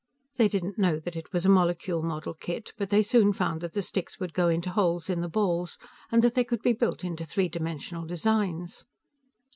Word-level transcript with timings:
They 0.37 0.47
didn't 0.47 0.79
know 0.79 0.97
that 0.97 1.15
it 1.15 1.31
was 1.31 1.45
a 1.45 1.49
molecule 1.49 2.01
model 2.01 2.33
kit, 2.33 2.73
but 2.75 2.89
they 2.89 3.03
soon 3.03 3.33
found 3.33 3.61
that 3.61 3.73
the 3.73 3.83
sticks 3.83 4.19
would 4.19 4.33
go 4.33 4.49
into 4.49 4.71
holes 4.71 5.11
in 5.11 5.21
the 5.21 5.29
balls, 5.29 5.77
and 6.11 6.23
that 6.23 6.33
they 6.33 6.43
could 6.43 6.63
be 6.63 6.73
built 6.73 7.03
into 7.03 7.23
three 7.23 7.49
dimensional 7.49 8.05
designs. 8.07 8.85